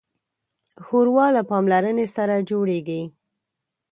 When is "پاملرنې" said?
1.49-2.05